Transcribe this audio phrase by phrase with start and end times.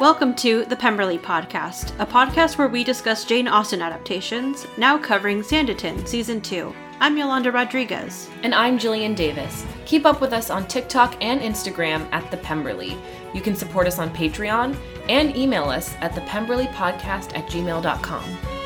[0.00, 5.40] Welcome to the Pemberley Podcast, a podcast where we discuss Jane Austen adaptations, now covering
[5.40, 6.72] Sanditon Season 2.
[7.00, 8.30] I'm Yolanda Rodriguez.
[8.44, 9.66] And I'm Jillian Davis.
[9.86, 12.96] Keep up with us on TikTok and Instagram at The Pemberley.
[13.34, 14.76] You can support us on Patreon
[15.08, 18.57] and email us at thepemberleypodcast at gmail.com.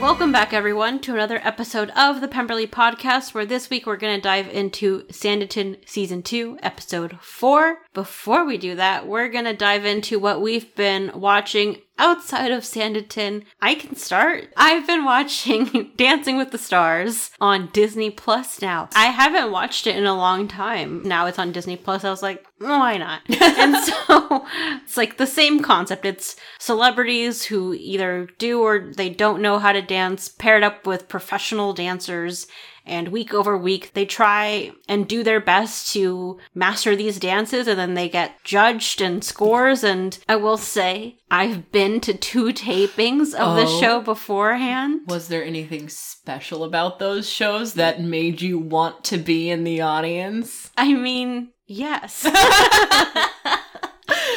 [0.00, 4.16] Welcome back, everyone, to another episode of the Pemberley Podcast, where this week we're going
[4.16, 7.82] to dive into Sanditon Season 2, Episode 4.
[7.92, 12.62] Before we do that, we're going to dive into what we've been watching outside of
[12.62, 13.44] Sanditon.
[13.60, 14.52] I can start.
[14.56, 18.88] I've been watching Dancing with the Stars on Disney Plus now.
[18.96, 21.02] I haven't watched it in a long time.
[21.02, 22.02] Now it's on Disney Plus.
[22.04, 23.22] I was like, why not?
[23.28, 24.46] and so
[24.82, 26.04] it's like the same concept.
[26.04, 31.08] It's celebrities who either do or they don't know how to dance paired up with
[31.08, 32.46] professional dancers
[32.90, 37.78] and week over week they try and do their best to master these dances and
[37.78, 43.32] then they get judged and scores and i will say i've been to two tapings
[43.34, 43.80] of the Oh.
[43.80, 49.48] show beforehand Was there anything special about those shows that made you want to be
[49.48, 50.70] in the audience?
[50.76, 52.24] i mean yes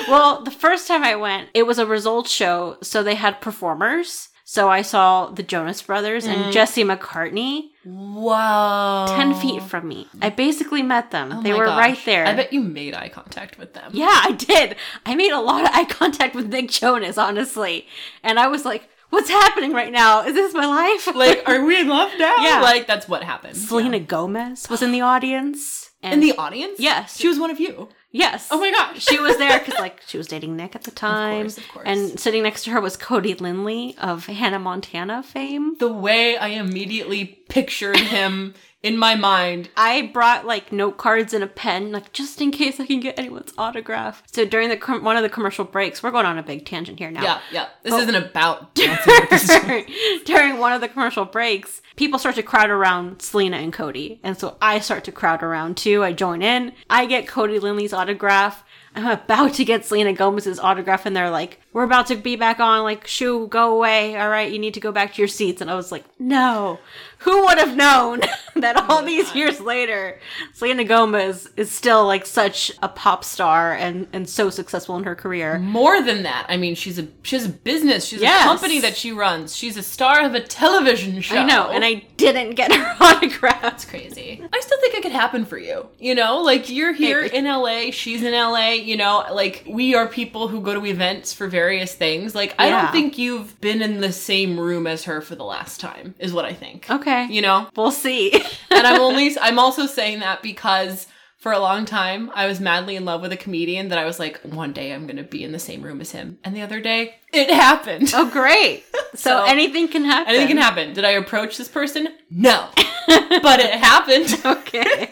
[0.08, 4.30] well the first time i went it was a results show so they had performers
[4.44, 6.52] so i saw the jonas brothers and mm.
[6.52, 9.08] jesse mccartney Wow.
[9.08, 11.78] 10 feet from me i basically met them Oh they were gosh.
[11.78, 13.92] right there I bet you made eye contact with them.
[13.94, 14.76] Yeah, I did.
[15.06, 17.86] I made a lot of eye contact with Nick Jonas, honestly.
[18.24, 20.24] And I was like, what's happening right now?
[20.26, 21.14] Is this my life?
[21.14, 22.36] Like, are we in love now?
[22.42, 22.62] Yeah.
[22.62, 23.58] Like, that's what happened.
[23.58, 24.04] Selena Yeah.
[24.04, 25.92] Gomez was in the audience.
[26.02, 26.80] In the audience?
[26.80, 27.18] Yes.
[27.18, 27.90] She was one of you.
[28.14, 28.48] Yes.
[28.52, 29.06] Oh my gosh.
[29.10, 31.48] She was there because, like, she was dating Nick at the time.
[31.48, 31.84] Of course, of course.
[31.88, 35.76] And sitting next to her was Cody Linley of Hannah Montana fame.
[35.80, 38.54] the way I immediately pictured him
[38.84, 39.70] in my mind.
[39.78, 43.18] I brought like note cards and a pen, like just in case I can get
[43.18, 44.22] anyone's autograph.
[44.32, 47.00] So during the com- one of the commercial breaks, we're going on a big tangent
[47.00, 47.24] here now.
[47.24, 47.68] Yeah, yeah.
[47.82, 48.00] This Oh.
[48.02, 49.64] isn't about dancing with the stars.
[49.64, 49.86] during,
[50.26, 54.20] during one of the commercial breaks, people start to crowd around Selena and Cody.
[54.24, 56.04] And so I start to crowd around too.
[56.04, 56.74] I join in.
[56.90, 58.64] I get Cody Linley's autograph.
[58.96, 62.60] I'm about to get Selena Gomez's autograph, and they're like, We're about to be back
[62.60, 62.84] on.
[62.84, 64.16] Like, shoo, go away.
[64.18, 65.62] All right, you need to go back to your seats.
[65.62, 66.80] And I was like, No.
[67.20, 68.20] Who would have known
[68.58, 70.20] that all these years later,
[70.54, 75.16] Selena Gomez is still like such a pop star and, and so successful in her
[75.16, 75.58] career?
[75.58, 78.04] More than that, I mean, she's a she has a business.
[78.06, 78.44] She's Yes.
[78.44, 79.56] a company that she runs.
[79.56, 81.38] She's a star of a television show.
[81.38, 83.62] I know, and I didn't get her autograph.
[83.62, 84.44] That's crazy.
[84.52, 85.88] I still think it could happen for you.
[86.00, 87.38] You know, like you're here Maybe.
[87.38, 91.34] in LA, she's in LA, you know, like we are people who go to events
[91.34, 92.34] for various things.
[92.36, 92.82] Like I Yeah.
[92.84, 96.34] don't think you've been in the same room as her for the last time, is
[96.34, 96.90] what I think.
[96.90, 97.28] Okay.
[97.30, 97.68] You know?
[97.76, 98.34] We'll see.
[98.72, 101.08] and I'm only I'm also saying that because
[101.44, 104.18] for a long time I was madly in love with a comedian that I was
[104.18, 106.38] like, one day I'm gonna be in the same room as him.
[106.42, 108.12] And the other day, it happened.
[108.16, 108.86] oh, great.
[109.16, 110.30] So, So, anything can happen.
[110.30, 110.94] Anything can happen.
[110.94, 112.08] Did I approach this person?
[112.32, 112.68] No.
[113.08, 114.42] but it happened.
[114.46, 115.08] Okay.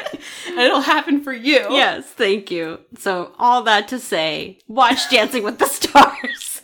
[0.47, 1.67] and it'll happen for you.
[1.69, 2.79] yes, thank you.
[2.97, 6.61] So, all that to say, watch Dancing with the Stars.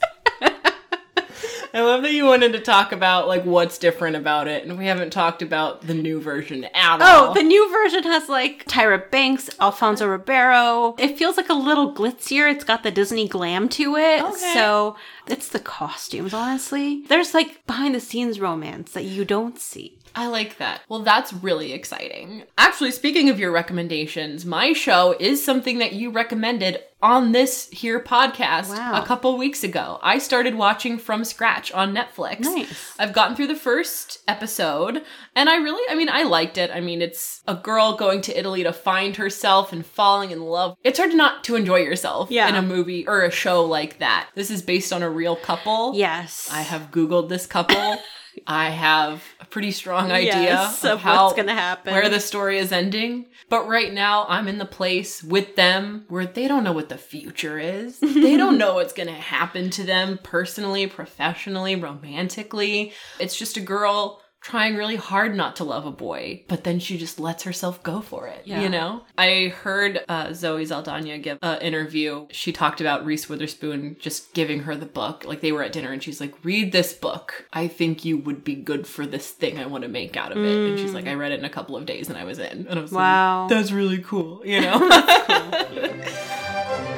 [1.78, 4.88] I love that you wanted to talk about like what's different about it, and we
[4.88, 7.30] haven't talked about the new version at oh, all.
[7.30, 10.96] Oh, the new version has like Tyra Banks, Alfonso Ribeiro.
[10.98, 12.52] It feels like a little glitzier.
[12.52, 14.24] It's got the Disney glam to it.
[14.24, 14.54] Okay.
[14.56, 14.96] So,
[15.28, 17.04] it's the costumes, honestly.
[17.10, 20.00] There's like behind the scenes romance that you don't see.
[20.18, 20.82] I like that.
[20.90, 22.44] Well, that's really exciting.
[22.58, 28.00] Actually, speaking of your recommendations, my show is something that you recommended on this here
[28.00, 29.00] podcast Wow.
[29.00, 30.00] a couple weeks ago.
[30.02, 32.40] I started watching from scratch on Netflix.
[32.40, 32.96] Nice.
[32.98, 35.04] I've gotten through the first episode
[35.36, 36.72] and I really, I mean, I liked it.
[36.74, 40.76] I mean, it's a girl going to Italy to find herself and falling in love.
[40.84, 42.50] It's hard not to enjoy yourself Yeah.
[42.50, 44.30] in a movie or a show like that.
[44.34, 45.92] This is based on a real couple.
[45.96, 46.50] Yes.
[46.52, 48.02] I have Googled this couple.
[48.46, 51.94] I have a pretty strong idea Yes, of, of how, what's gonna happen.
[51.94, 53.28] where the story is ending.
[53.50, 56.98] But right now, I'm in the place with them where they don't know what the
[56.98, 58.00] future is.
[58.02, 62.94] they don't know what's gonna happen to them personally, professionally, romantically.
[63.20, 66.98] It's just a girl trying really hard not to love a boy, but then she
[66.98, 68.44] just lets herself go for it.
[68.46, 68.62] Yeah.
[68.62, 69.04] You know?
[69.18, 72.28] I heard uh, Zoe Saldana give an interview.
[72.32, 75.26] She talked about Reese Witherspoon just giving her the book.
[75.26, 77.46] Like they were at dinner and she's like, read this book.
[77.52, 80.38] I think you would be good for this thing I want to make out of
[80.38, 80.70] it.
[80.70, 82.68] And she's like, I read it in a couple of days and I was in.
[82.68, 83.42] And I was Wow.
[83.44, 84.78] like, that's really cool, you know?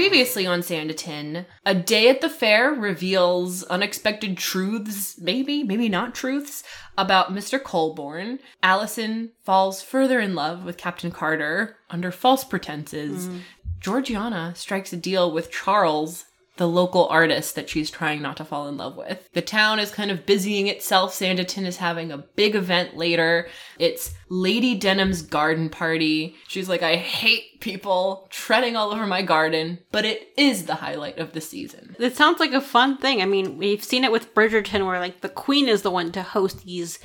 [0.00, 6.64] Previously on Sanditon, a day at the fair reveals unexpected truths, maybe, maybe not truths,
[6.96, 7.62] about Mr.
[7.62, 8.38] Colbourne.
[8.62, 13.28] Allison falls further in love with Captain Carter under false pretenses.
[13.28, 13.40] Mm.
[13.78, 16.24] Georgiana strikes a deal with Charles,
[16.60, 19.26] the local artist that she's trying not to fall in love with.
[19.32, 21.14] The town is kind of busying itself.
[21.14, 23.48] Sanditon is having a big event later.
[23.78, 26.36] It's Lady Denham's garden party.
[26.48, 31.16] She's like, I hate people treading all over my garden, but it is the highlight
[31.16, 31.96] of the season.
[31.98, 33.22] It sounds like a fun thing.
[33.22, 36.22] I mean, we've seen it with Bridgerton where like the queen is the one to
[36.22, 36.98] host these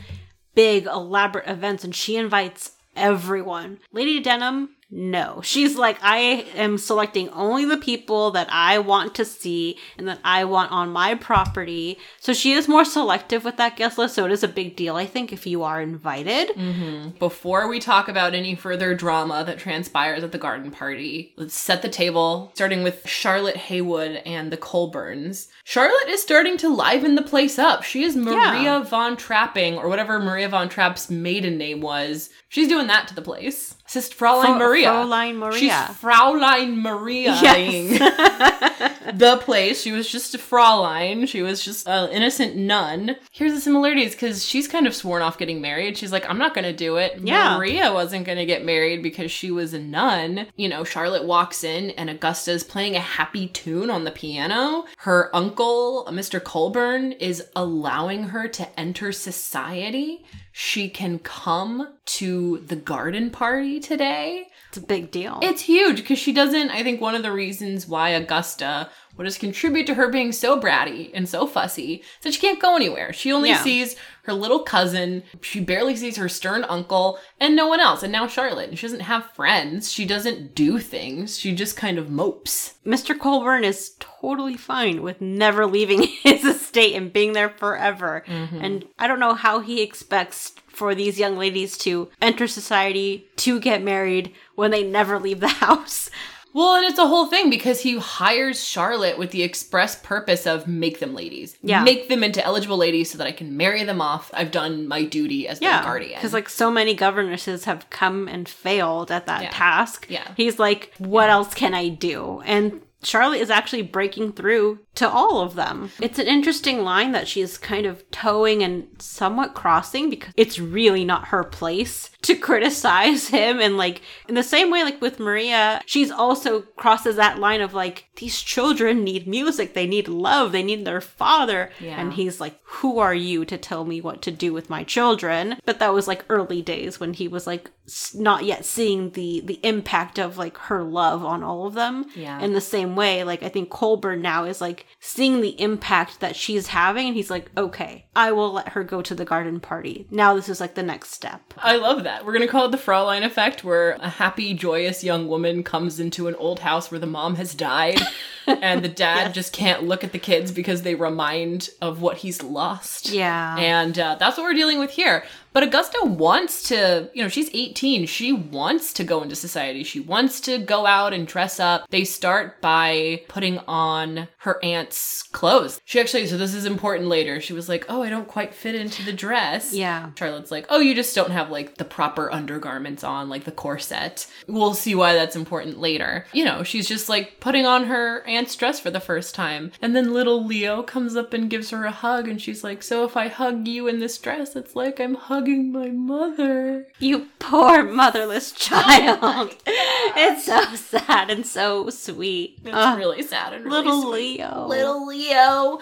[0.54, 3.80] big elaborate events and she invites everyone.
[3.94, 5.42] Lady Denham, no.
[5.44, 10.20] She's like, I am selecting only the people that I want to see and that
[10.24, 11.98] I want on my property.
[12.22, 14.16] So she is more selective with that guest list.
[14.16, 16.50] So it is a big deal, I think, if you are invited.
[16.56, 17.18] Mm-hmm.
[17.20, 21.82] Before we talk about any further drama that transpires at the garden party, let's set
[21.82, 25.50] the table, starting with Charlotte Heywood and the Colbournes.
[25.66, 27.84] Charlotte is starting to liven the place up.
[27.84, 28.84] She is Maria Yeah.
[28.84, 32.30] von Trapping, or whatever Maria von Trapp's maiden name was.
[32.48, 33.76] She's doing that to the place.
[33.96, 34.90] Sis Fraulein Fra- Maria.
[34.90, 35.58] Fraulein Maria.
[35.60, 35.72] She's
[36.02, 37.32] Fraulein Maria.
[37.42, 39.14] Yes.
[39.18, 39.82] the place.
[39.82, 41.28] She was just a Fraulein.
[41.28, 43.16] She was just an innocent nun.
[43.32, 45.98] Here's the similarities because she's kind of sworn off getting married.
[45.98, 47.22] She's like, I'm not going to do it.
[47.22, 47.56] Yeah.
[47.58, 50.48] Maria wasn't going to get married because she was a nun.
[50.58, 54.86] You know, Charlotte walks in and Augusta's playing a happy tune on the piano.
[54.98, 56.44] Her uncle, Mr.
[56.44, 60.26] Colbourne, is allowing her to enter society.
[60.58, 64.48] She can come to the garden party today.
[64.70, 65.40] It's a big deal.
[65.42, 66.70] It's huge because she doesn't.
[66.72, 70.58] I think one of the reasons why Augusta would just contribute to her being so
[70.58, 73.12] bratty and so fussy is that she can't go anywhere.
[73.12, 73.64] She only Yeah.
[73.64, 75.24] sees her little cousin.
[75.42, 78.04] She barely sees her stern uncle and no one else.
[78.04, 78.70] And now Charlotte.
[78.70, 79.92] And she doesn't have friends.
[79.92, 81.38] She doesn't do things.
[81.40, 82.76] She just kind of mopes.
[82.86, 83.18] Mr.
[83.18, 88.24] Colbourne is totally fine with never leaving his estate and being there forever.
[88.28, 88.62] Mm-hmm.
[88.62, 93.60] And I don't know how he expects for these young ladies to enter society, to
[93.60, 96.10] get married when they never leave the house.
[96.56, 100.70] Well, and it's a whole thing because he hires Charlotte with the express purpose of
[100.70, 101.58] make them ladies.
[101.62, 101.84] Yeah.
[101.84, 104.32] Make them into eligible ladies so that I can marry them off.
[104.34, 106.14] I've done my duty as their Yeah, guardian.
[106.16, 109.50] because like so many governesses have come and failed at that Yeah.
[109.50, 110.06] task.
[110.10, 110.30] Yeah.
[110.38, 112.42] he's like, what else can I do?
[112.46, 115.92] And Charlotte is actually breaking through to all of them.
[116.00, 121.06] It's an interesting line that she's kind of towing and somewhat crossing because it's really
[121.06, 123.60] not her place to criticize him.
[123.60, 127.74] And like in the same way, like with Maria, she's also crosses that line of
[127.74, 131.70] like, these children need music, they need love, they need their father.
[131.80, 132.00] Yeah.
[132.00, 135.58] And he's like, who are you to tell me what to do with my children?
[135.66, 137.70] But that was like early days when he was like
[138.16, 142.06] not yet seeing the the impact of like her love on all of them.
[142.16, 142.40] Yeah.
[142.40, 146.36] In the same way, like I think Colbourne now is like seeing the impact that
[146.36, 150.08] she's having, and he's like, okay, I will let her go to the garden party.
[150.10, 151.54] Now this is like the next step.
[151.58, 152.26] I love that.
[152.26, 156.28] We're gonna call it the Fraulein effect, where a happy, joyous young woman comes into
[156.28, 158.00] an old house where the mom has died,
[158.48, 162.44] and the dad just can't look at the kids because they remind of what he's
[162.44, 163.10] lost.
[163.10, 163.58] Yeah.
[163.58, 165.24] And uh, that's what we're dealing with here.
[165.56, 168.08] But Augusta wants to, you know, she's 18.
[168.08, 169.86] She wants to go into society.
[169.86, 171.86] She wants to go out and dress up.
[171.92, 175.80] They start by putting on her aunt's clothes.
[175.86, 177.40] She actually, so this is important later.
[177.40, 179.74] She was like, oh, I don't quite fit into the dress.
[179.74, 180.10] Yeah.
[180.20, 184.28] Charlotte's like, oh, you just don't have like the proper undergarments on, like the corset.
[184.50, 186.26] We'll see why that's important later.
[186.34, 189.72] You know, she's just like putting on her aunt's dress for the first time.
[189.82, 193.04] And then little Leo comes up and gives her a hug, and she's like, so
[193.06, 196.88] if I hug you in this dress, it's like I'm hugging my mother.
[197.00, 199.56] You poor motherless child.
[199.68, 202.60] it's so sad and so sweet.
[202.64, 204.40] It's Ugh, really sad and really little sweet.
[204.40, 204.68] Leo.
[204.68, 205.80] Little Leo.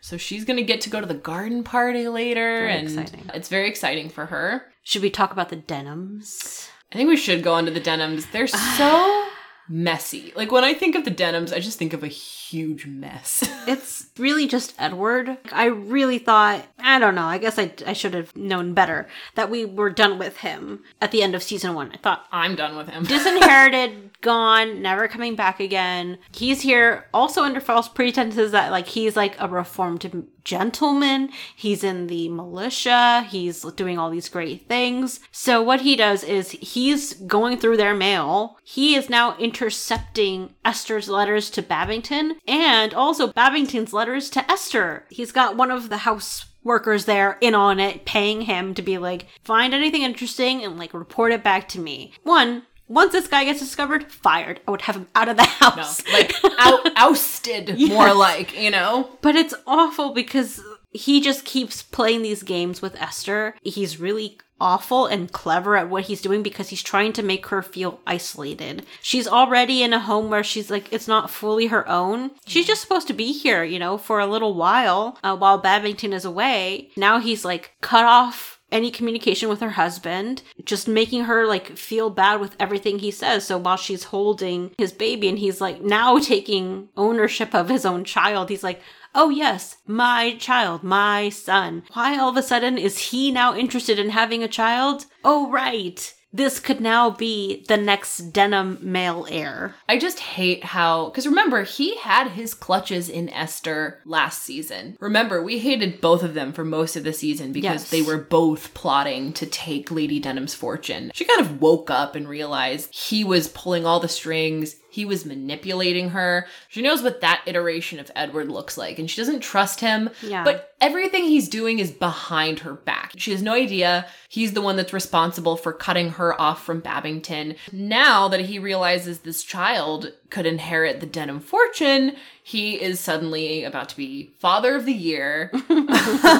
[0.00, 3.30] So she's gonna get to go to the garden party later, Very and exciting.
[3.32, 4.66] it's very exciting for her.
[4.82, 6.68] Should we talk about the Denhams?
[6.92, 8.30] I think we should go on to the Denhams.
[8.30, 8.46] They're
[8.76, 9.23] so
[9.68, 10.32] messy.
[10.36, 12.08] Like when I think of the Denhams, I just think of a
[12.50, 13.48] huge mess.
[13.66, 15.38] It's really just Edward.
[15.50, 19.48] I really thought, I don't know, I guess I, I should have known better that
[19.48, 21.90] we were done with him at the end of season one.
[21.90, 23.04] I thought, I'm done with him.
[23.06, 26.18] disinherited, gone, never coming back again.
[26.30, 31.30] He's here also under false pretenses that like he's like a reformed gentleman.
[31.56, 33.26] He's in the militia.
[33.28, 35.20] He's doing all these great things.
[35.32, 38.58] So what he does is he's going through their mail.
[38.62, 45.04] He is now intercepting Esther's letters to Babington and also Babington's letters to Esther.
[45.10, 48.98] He's got one of the house workers there in on it, paying him to be
[48.98, 52.12] like, find anything interesting and like report it back to me.
[52.22, 54.60] One, once this guy gets discovered, fired.
[54.66, 56.02] I would have him out of the No, house.
[56.12, 59.10] like out, ousted, more like, you know?
[59.20, 60.60] But it's awful because
[60.90, 63.54] he just keeps playing these games with Esther.
[63.62, 67.62] He's really awful and clever at what he's doing because he's trying to make her
[67.62, 68.86] feel isolated.
[69.02, 72.30] She's already in a home where she's like, it's not fully her own.
[72.46, 76.12] She's just supposed to be here, you know, for a little while uh, while Babington
[76.12, 76.90] is away.
[76.96, 82.10] Now he's like cut off any communication with her husband, just making her like feel
[82.10, 83.46] bad with everything he says.
[83.46, 88.04] So while she's holding his baby and he's like now taking ownership of his own
[88.04, 88.80] child, he's like,
[89.14, 91.84] Oh, yes, my child, my son.
[91.92, 95.06] Why all of a sudden is he now interested in having a child?
[95.24, 96.12] Oh, right.
[96.32, 99.76] This could now be the next Denham male heir.
[99.88, 104.96] I just hate how, because remember, he had his clutches in Esther last season.
[104.98, 107.90] Remember, we hated both of them for most of the season because Yes.
[107.90, 111.12] they were both plotting to take Lady Denham's fortune.
[111.14, 114.74] She kind of woke up and realized he was pulling all the strings.
[114.94, 116.46] He was manipulating her.
[116.68, 120.08] She knows what that iteration of Edward looks like, and she doesn't trust him.
[120.22, 120.44] Yeah.
[120.44, 123.10] But everything he's doing is behind her back.
[123.16, 127.56] She has no idea he's the one that's responsible for cutting her off from Babington.
[127.72, 133.88] Now that he realizes this child could inherit the Denham fortune, he is suddenly about
[133.88, 135.50] to be father of the year.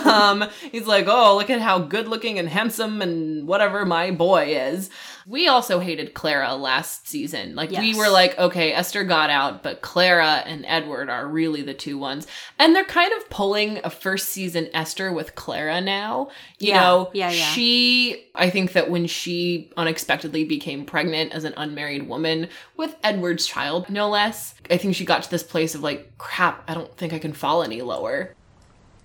[0.05, 4.55] um, he's like, oh, look at how good looking and handsome and whatever my boy
[4.55, 4.91] is.
[5.27, 7.55] We also hated Clara last season.
[7.55, 11.73] Like, we were like, okay, Esther got out, but Clara and Edward are really the
[11.75, 12.27] two ones.
[12.59, 16.29] And they're kind of pulling a first season Esther with Clara now.
[16.59, 17.45] You Yeah, know, yeah, yeah.
[17.47, 23.47] she, I think that when she unexpectedly became pregnant as an unmarried woman with Edward's
[23.47, 26.95] child, no less, I think she got to this place of like, crap, I don't
[26.97, 28.35] think I can fall any lower.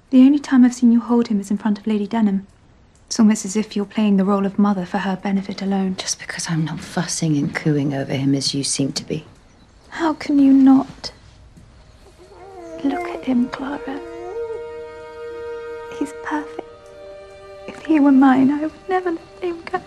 [0.10, 2.48] The only time I've seen you hold him is in front of Lady Denham.
[3.10, 5.96] It's almost as if you're playing the role of mother for her benefit alone.
[5.96, 9.26] Just because I'm not fussing and cooing over him as you seem to be.
[9.90, 11.12] How can you not?
[12.84, 14.00] Look at him, Clara.
[15.98, 16.70] He's perfect.
[17.68, 19.82] If he were mine, I would never let him go.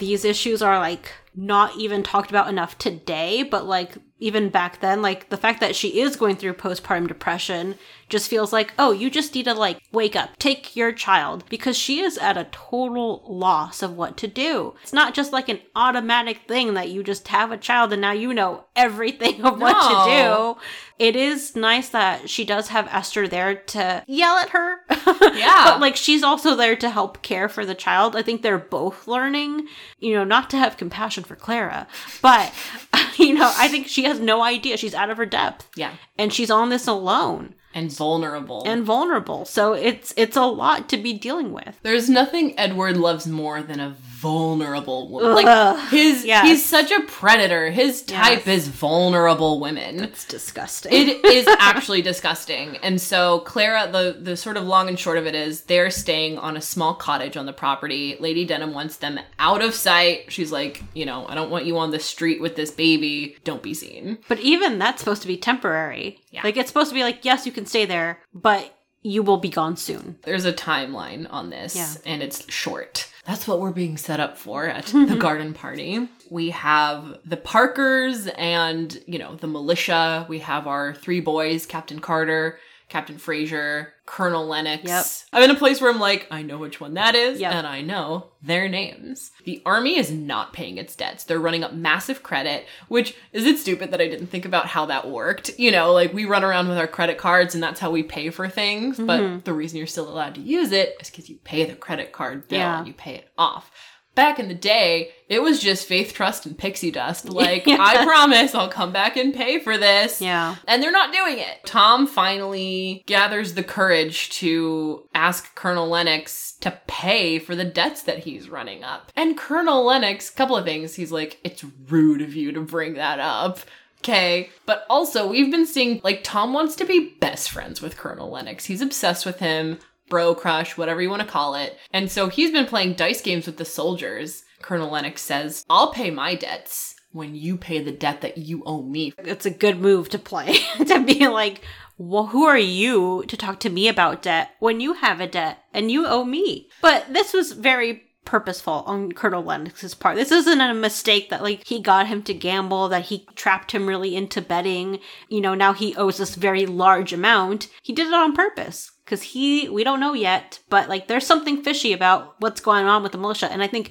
[0.00, 5.02] These issues are like not even talked about enough today, but like even back then,
[5.02, 7.76] like the fact that she is going through postpartum depression
[8.08, 11.76] just feels like, oh, you just need to like wake up, take your child, because
[11.76, 14.74] she is at a total loss of what to do.
[14.82, 18.12] It's not just like an automatic thing that you just have a child and now
[18.12, 20.60] you know everything of what to do.
[20.98, 24.78] It is nice that she does have Esther there to yell at her.
[25.06, 25.64] Yeah.
[25.64, 28.16] but like she's also there to help care for the child.
[28.16, 29.66] I think they're both learning,
[30.00, 31.86] you know, not to have compassion for Clara,
[32.22, 32.52] but
[33.18, 34.76] you know, I think she has no idea.
[34.76, 35.68] She's out of her depth.
[35.76, 35.92] Yeah.
[36.18, 38.62] And she's on this alone And vulnerable.
[38.66, 39.44] and vulnerable.
[39.44, 41.78] So it's it's a lot to be dealing with.
[41.82, 45.34] There's nothing Edward loves more than a vulnerable woman.
[45.34, 46.46] Like his yes.
[46.46, 47.70] he's such a predator.
[47.70, 48.64] His type Yes.
[48.64, 50.02] is vulnerable women.
[50.02, 50.92] It's disgusting.
[50.92, 52.76] It is actually disgusting.
[52.78, 56.38] And so Clara, the the sort of long and short of it is they're staying
[56.38, 58.16] on a small cottage on the property.
[58.20, 60.32] Lady Denham wants them out of sight.
[60.32, 63.36] She's like, you know, I don't want you on the street with this baby.
[63.44, 64.18] Don't be seen.
[64.28, 66.20] but even that's supposed to be temporary.
[66.30, 66.42] Yeah.
[66.44, 69.48] Like it's supposed to be like, yes, you can stay there, but you will be
[69.48, 70.18] gone soon.
[70.24, 71.92] There's a timeline on this, Yeah.
[72.04, 73.08] and it's short.
[73.24, 76.08] That's what we're being set up for at the garden party.
[76.30, 80.26] We have the Parkers and, you know, the militia.
[80.28, 84.84] We have our three boys, Captain Carter, Captain Fraser, Colonel Lennox.
[84.84, 85.04] Yep.
[85.32, 87.52] I'm in a place where I'm like, I know which one that is, Yep.
[87.52, 89.32] and I know their names.
[89.44, 91.24] The army is not paying its debts.
[91.24, 94.86] They're running up massive credit, which is it stupid that I didn't think about how
[94.86, 95.58] that worked.
[95.58, 98.30] You know, like we run around with our credit cards and that's how we pay
[98.30, 99.06] for things, Mm-hmm.
[99.06, 102.12] but the reason you're still allowed to use it is because you pay the credit
[102.12, 102.78] card bill Yeah.
[102.78, 103.70] and you pay it off.
[104.16, 107.28] Back in the day, it was just faith, trust, and pixie dust.
[107.36, 107.76] Like, Yeah.
[107.78, 110.20] I promise I'll come back and pay for this.
[110.20, 110.56] Yeah.
[110.66, 111.64] And they're not doing it.
[111.66, 118.20] Tom finally gathers the courage to ask Colonel Lennox to pay for the debts that
[118.20, 119.12] he's running up.
[119.14, 123.20] And Colonel Lennox, couple of things, he's like, it's rude of you to bring that
[123.20, 123.60] up.
[124.00, 124.50] Okay.
[124.64, 128.64] But also, we've been seeing, like, Tom wants to be best friends with Colonel Lennox.
[128.64, 131.76] He's obsessed with him, bro crush, whatever you want to call it.
[131.92, 134.44] And so he's been playing dice games with the soldiers.
[134.62, 138.82] Colonel Lennox says, I'll pay my debts when you pay the debt that you owe
[138.82, 139.12] me.
[139.18, 141.62] it's a good move to play to be like
[141.98, 145.58] well who are you to talk to me about debt when you have a debt
[145.72, 150.60] and you owe me but this was very purposeful on colonel lennox's part this isn't
[150.60, 154.42] a mistake that like he got him to gamble that he trapped him really into
[154.42, 154.98] betting
[155.30, 159.22] you know now he owes this very large amount he did it on purpose because
[159.22, 163.12] he we don't know yet but like there's something fishy about what's going on with
[163.12, 163.90] the militia and i think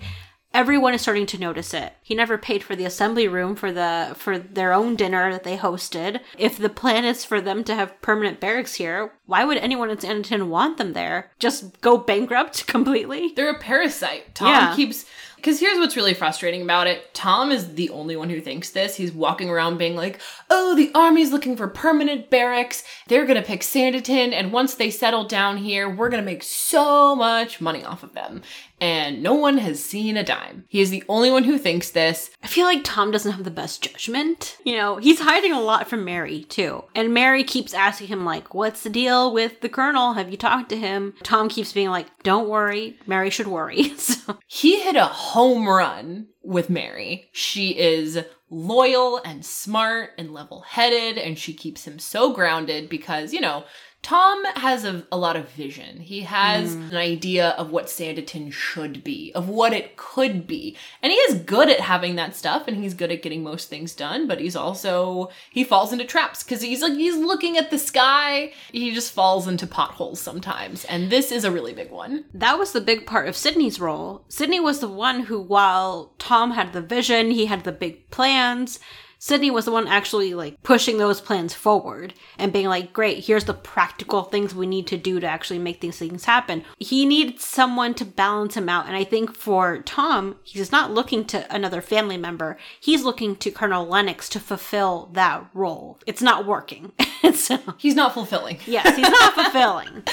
[0.54, 1.92] everyone is starting to notice it.
[2.02, 5.58] He never paid for the assembly room for the for their own dinner that they
[5.58, 6.22] hosted.
[6.38, 9.98] If the plan is for them to have permanent barracks here, why would anyone in
[9.98, 11.30] Sanditon want them there?
[11.40, 13.34] Just go bankrupt completely?
[13.36, 14.34] They're a parasite.
[14.34, 14.74] Tom Yeah.
[14.78, 15.04] keeps.
[15.46, 18.96] Because here's what's really frustrating about it Tom is the only one who thinks this.
[18.96, 22.84] He's walking around being like, oh, the army's looking for permanent barracks.
[23.10, 24.34] They're going to pick Sanditon.
[24.34, 28.14] And once they settle down here, we're going to make so much money off of
[28.14, 28.42] them.
[28.82, 30.66] And no one has seen a dime.
[30.68, 32.32] He is the only one who thinks this.
[32.44, 34.58] I feel like Tom doesn't have the best judgment.
[34.66, 36.84] You know, he's hiding a lot from Mary, too.
[36.94, 40.14] And Mary keeps asking him, like, what's the deal with the colonel?
[40.14, 41.14] Have you talked to him?
[41.24, 42.98] Tom keeps being like, don't worry.
[43.08, 43.90] Mary should worry.
[43.98, 47.28] so, He hit a home run with Mary.
[47.34, 53.34] She is loyal and smart and level headed, and she keeps him so grounded because,
[53.34, 53.66] you know,
[54.06, 56.00] Tom has a, a lot of vision.
[56.00, 56.92] He has mm.
[56.92, 60.78] an idea of what Sanditon should be, of what it could be.
[61.02, 63.96] And he is good at having that stuff and he's good at getting most things
[63.96, 67.80] done, but he's also he falls into traps because he's like he's looking at the
[67.80, 68.54] sky.
[68.72, 70.86] He just falls into potholes sometimes.
[70.86, 72.26] And this is a really big one.
[72.36, 74.24] that was the big part of Sidney's role.
[74.28, 78.80] Sidney was the one who, while Tom had the vision, he had the big plans.
[79.26, 83.46] Sidney was the one actually like pushing those plans forward and being like, great, here's
[83.46, 86.64] the practical things we need to do to actually make these things happen.
[86.78, 88.86] He needed someone to balance him out.
[88.86, 92.60] And I think for Tom, he's not looking to another family member.
[92.80, 95.98] He's looking to Colonel Lennox to fulfill that role.
[96.06, 96.92] It's not working.
[97.34, 98.60] so, He's not fulfilling.
[98.68, 100.04] yes, he's not fulfilling.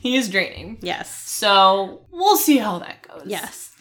[0.00, 0.78] He is draining.
[0.80, 1.28] Yes.
[1.28, 3.24] So we'll see how that goes.
[3.26, 3.71] Yes.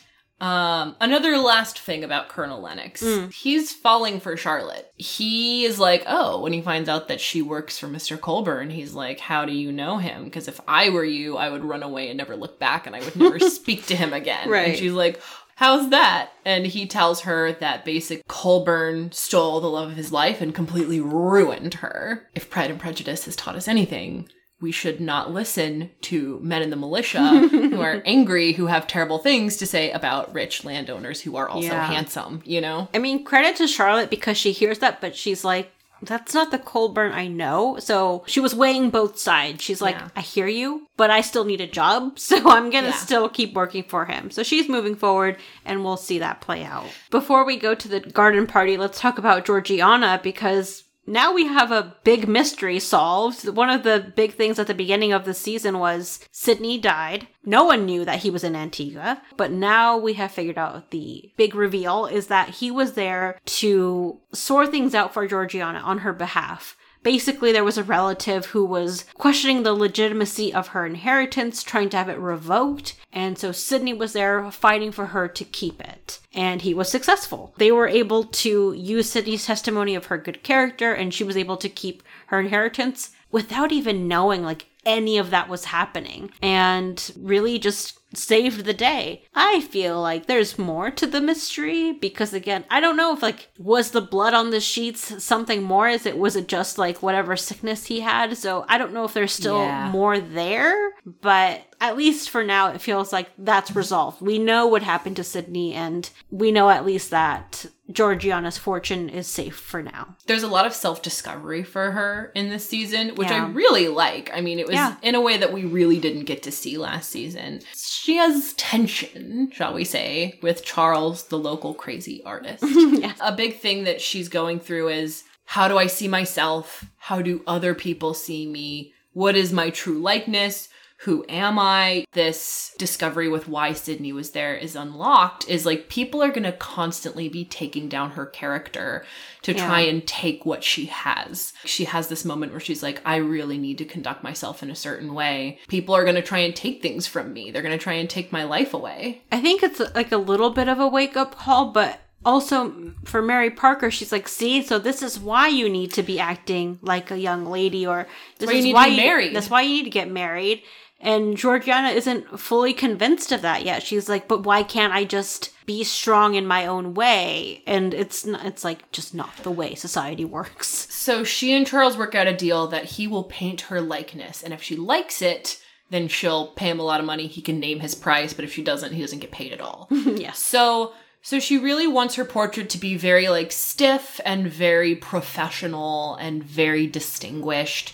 [0.42, 3.06] Um, another last thing about Colonel Lennox.
[3.32, 4.92] He's falling for Charlotte.
[4.98, 8.20] He is like, oh, when he finds out that she works for Mr.
[8.20, 10.24] Colbourne, he's like, how do you know him?
[10.24, 13.02] Because if I were you, I would run away and never look back and I
[13.02, 14.50] would never speak to him again.
[14.50, 14.70] Right.
[14.70, 15.22] And she's like,
[15.56, 16.32] how's that?
[16.44, 21.00] And he tells her that basic Colbourne stole the love of his life and completely
[21.00, 22.28] ruined her.
[22.34, 24.28] If Pride and Prejudice has taught us anything,
[24.62, 29.18] we should not listen to men in the militia who are angry, who have terrible
[29.18, 31.88] things to say about rich landowners who are also Yeah.
[31.88, 32.88] handsome, you know?
[32.94, 35.72] I mean, credit to Charlotte because she hears that, but she's like,
[36.03, 37.77] that's not the Colbourne I know.
[37.79, 39.64] So she was weighing both sides.
[39.64, 40.09] She's like, Yeah.
[40.16, 42.18] I hear you, but I still need a job.
[42.20, 42.96] So I'm going to Yeah.
[42.96, 44.31] still keep working for him.
[44.31, 46.88] So she's moving forward and we'll see that play out.
[47.12, 51.72] Before we go to the garden party, let's talk about Georgiana because now we have
[51.72, 53.48] a big mystery solved.
[53.48, 57.28] One of the big things at the beginning of the season was Sidney died.
[57.46, 61.32] No one knew that he was in Antigua, but now we have figured out the
[61.36, 66.14] big reveal is that he was there to sort things out for Georgiana on her
[66.14, 66.78] behalf.
[67.03, 71.98] Basically, there was a relative who was questioning the legitimacy of her inheritance, trying to
[71.98, 76.20] have it revoked, and so Sidney was there fighting for her to keep it.
[76.33, 77.53] And he was successful.
[77.57, 81.57] They were able to use Sidney's testimony of her good character, and she was able
[81.57, 86.31] to keep her inheritance without even knowing, like, any of that was happening.
[86.42, 89.24] And really just saved the day.
[89.34, 93.50] I feel like there's more to the mystery because again, I don't know if like
[93.58, 97.36] was the blood on the sheets something more is it was it just like whatever
[97.38, 98.38] sickness he had.
[98.38, 99.90] So I don't know if there's still Yeah.
[99.92, 104.22] more there, but at least for now it feels like that's resolved.
[104.22, 109.27] We know what happened to Sidney and we know at least that Georgiana's fortune is
[109.27, 110.15] safe for now.
[110.27, 114.29] There's a lot of self discovery for her in this season, which I really like.
[114.33, 114.96] I mean, it was Yeah.
[115.01, 117.61] in a way that we really didn't get to see last season.
[117.75, 122.63] She has tension, shall we say, with Charles, the local crazy artist.
[122.67, 123.17] yes.
[123.20, 126.85] A big thing that she's going through is how do I see myself?
[126.98, 128.94] How do other people see me?
[129.13, 130.70] What is my true likeness?
[131.03, 132.05] Who am I?
[132.14, 136.51] This discovery with why Sidney was there is unlocked is like people are going to
[136.51, 139.03] constantly be taking down her character
[139.42, 141.53] to try and take what she has.
[141.66, 144.75] She has this moment where she's like, I really need to conduct myself in a
[144.75, 145.59] certain way.
[145.68, 147.50] People are going to try and take things from me.
[147.50, 149.24] They're going to try and take my life away.
[149.31, 153.22] I think it's like a little bit of a wake up call, but also for
[153.22, 157.09] Mary Parker, she's like, see, so this is why you need to be acting like
[157.09, 159.64] a young lady, or this why you is need to why be married." That's why
[159.64, 160.61] you need to get married.
[161.01, 163.81] And Georgiana isn't fully convinced of that yet.
[163.81, 167.64] She's like, but why can't I just be strong in my own way?
[167.66, 170.68] And it's not, it's like just not the way society works.
[171.01, 174.53] So she and Charles work out a deal that he will paint her likeness, and
[174.53, 175.59] if she likes it,
[175.90, 177.25] then she'll pay him a lot of money.
[177.25, 179.87] He can name his price, but if she doesn't, he doesn't get paid at all.
[179.92, 180.37] yes.
[180.37, 186.16] so so she really wants her portrait to be very like stiff and very professional
[186.16, 187.94] and very distinguished.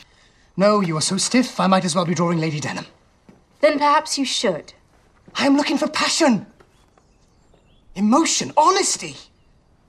[0.55, 2.85] No, you are so stiff, I might as well be drawing Lady Denham.
[3.59, 4.73] Then perhaps you should.
[5.35, 6.45] I am looking for passion.
[7.95, 9.15] emotion, honesty.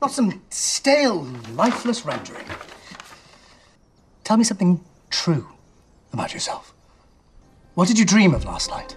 [0.00, 1.22] Not some stale,
[1.54, 2.46] lifeless rendering.
[4.24, 5.46] Tell me something true
[6.12, 6.72] about yourself.
[7.74, 8.96] What did you dream of last night?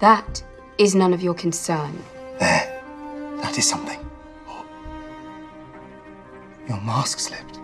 [0.00, 0.42] That
[0.78, 2.02] is none of your concern.
[2.38, 2.82] There.
[3.42, 3.98] That is something.
[6.68, 7.57] Your mask slipped.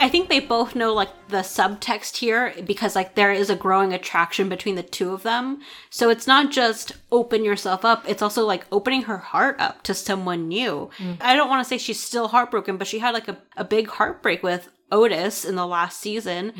[0.00, 3.92] I think they both know like the subtext here because like there is a growing
[3.92, 5.60] attraction between the two of them.
[5.90, 9.94] So it's not just open yourself up, it's also like opening her heart up to
[9.94, 10.90] someone new.
[10.96, 11.18] Mm.
[11.20, 13.88] I don't want to say she's still heartbroken, but she had like a, a big
[13.88, 16.52] heartbreak with Otis in the last season.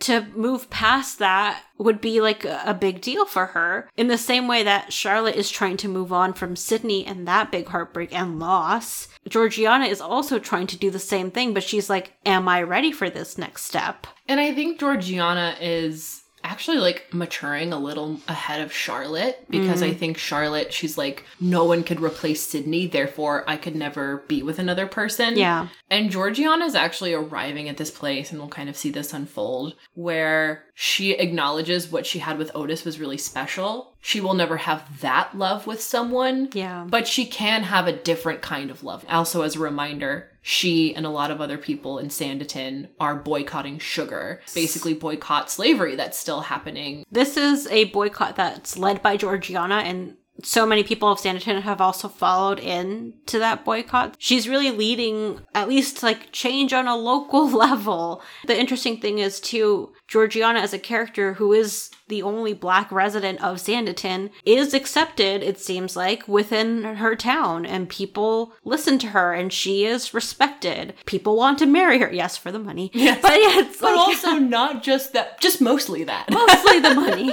[0.00, 3.88] To move past that would be like a, a big deal for her.
[3.96, 7.50] In the same way that Charlotte is trying to move on from Sidney and that
[7.52, 11.90] big heartbreak and loss, Georgiana is also trying to do the same thing, but she's
[11.90, 14.06] like, Am I ready for this next step?
[14.28, 19.90] And I think Georgiana is actually like maturing a little ahead of Charlotte because I
[19.90, 19.98] mm.
[19.98, 24.58] think Charlotte, she's like, no one could replace Sidney, therefore I could never be with
[24.58, 25.36] another person.
[25.36, 25.68] Yeah.
[25.90, 29.74] And Georgiana is actually arriving at this place, and we'll kind of see this unfold,
[29.94, 33.94] where she acknowledges what she had with Otis was really special.
[34.00, 36.50] She will never have that love with someone.
[36.52, 36.86] Yeah.
[36.88, 39.04] But she can have a different kind of love.
[39.08, 43.80] Also, as a reminder, she and a lot of other people in Sanditon are boycotting
[43.80, 47.04] sugar, basically boycott slavery that's still happening.
[47.10, 51.80] This is a boycott that's led by Georgiana, and so many people of Sanditon have
[51.80, 54.16] also followed in to that boycott.
[54.18, 58.22] She's really leading at least like change on a local level.
[58.46, 63.42] The interesting thing is too, Georgiana as a character who is the only black resident
[63.42, 69.32] of Sanditon is accepted, it seems like, within her town and people listen to her
[69.32, 70.94] and she is respected.
[71.06, 72.12] People want to marry her.
[72.12, 72.90] Yes, for the money.
[73.06, 73.20] Yes.
[73.22, 76.30] But yeah, it's But like- also not just that, just mostly that.
[76.30, 77.32] mostly the money.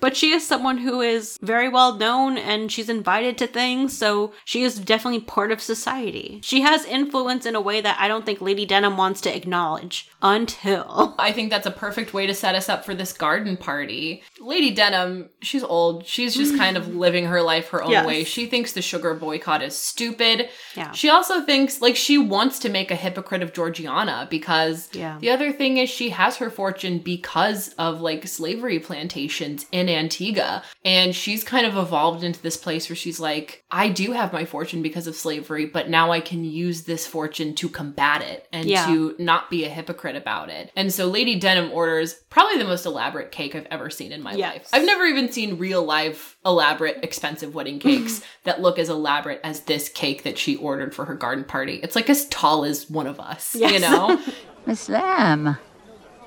[0.00, 4.32] But she is someone who is very well known and she's invited to things, so
[4.44, 6.40] she is definitely part of society.
[6.42, 10.08] She has influence in a way that I don't think Lady Denham wants to acknowledge
[10.20, 11.14] until.
[11.18, 14.22] I think that's a perfect way to set us up for this garden party.
[14.40, 16.06] Lady Denham, she's old.
[16.06, 18.06] She's just kind of living her life her own Yes.
[18.06, 18.24] way.
[18.24, 20.48] She thinks the sugar boycott is stupid.
[20.76, 20.92] Yeah.
[20.92, 25.18] She also thinks like she wants to make a hypocrite of Georgiana because Yeah.
[25.20, 30.62] the other thing is she has her fortune because of like slavery plantations in Antigua.
[30.84, 34.44] And she's kind of evolved into this place where she's like, I do have my
[34.44, 38.66] fortune because of slavery, but now I can use this fortune to combat it and
[38.66, 38.86] Yeah.
[38.86, 40.70] to not be a hypocrite about it.
[40.76, 44.32] And so Lady Denham orders probably the most elaborate cake I've ever seen in my
[44.34, 44.54] Yes.
[44.54, 44.68] life.
[44.72, 49.60] I've never even seen real life elaborate expensive wedding cakes that look as elaborate as
[49.60, 51.80] this cake that she ordered for her garden party.
[51.82, 54.20] It's like as tall as one of us, you know?
[54.66, 55.56] Miss Lamb,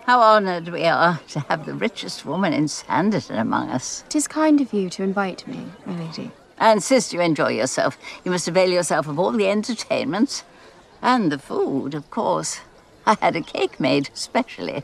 [0.05, 4.03] how honoured we are to have the richest woman in Sanditon among us.
[4.07, 6.31] It is kind of you to invite me, my lady.
[6.59, 7.97] I insist you enjoy yourself.
[8.23, 10.43] You must avail yourself of all the entertainments.
[11.01, 12.61] And the food, of course.
[13.05, 14.83] I had a cake made specially.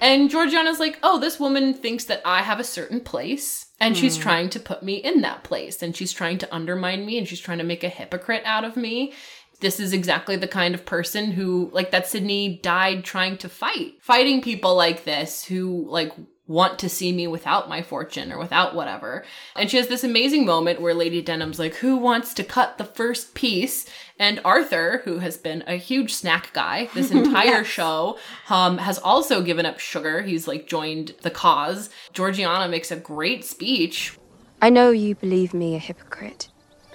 [0.00, 4.16] And Georgiana's like, oh, this woman thinks that I have a certain place, and she's
[4.16, 4.22] hmm.
[4.22, 7.40] trying to put me in that place, and she's trying to undermine me, and she's
[7.40, 9.12] trying to make a hypocrite out of me.
[9.60, 13.94] This is exactly the kind of person who, like, that Sidney died trying to fight.
[14.00, 16.12] Fighting people like this who, like,
[16.46, 19.24] want to see me without my fortune or without whatever.
[19.56, 22.84] And she has this amazing moment where Lady Denham's like, Who wants to cut the
[22.84, 23.86] first piece?
[24.18, 28.18] And Arthur, who has been a huge snack guy this entire show,
[28.50, 30.22] um, has also given up sugar.
[30.22, 31.90] He's like joined the cause.
[32.12, 34.18] Georgiana makes a great speech.
[34.60, 36.48] I know you believe me a hypocrite,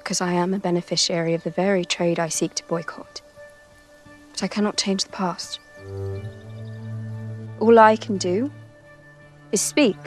[0.09, 3.21] because I am a beneficiary of the very trade I seek to boycott.
[4.31, 5.59] But I cannot change the past.
[7.59, 8.51] All I can do
[9.51, 9.97] is speak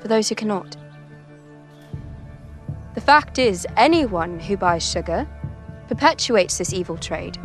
[0.00, 0.74] for those who cannot.
[2.94, 5.28] The fact is, anyone who buys sugar
[5.86, 7.36] perpetuates this evil trade.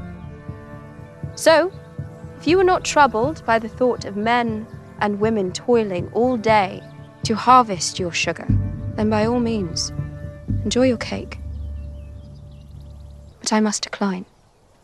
[1.36, 1.74] So,
[2.40, 4.66] if you are not troubled by the thought of men
[5.00, 6.82] and women toiling all day
[7.24, 8.48] to harvest your sugar,
[8.96, 9.92] then by all means,
[10.64, 11.40] enjoy your cake.
[13.40, 14.26] But I must decline.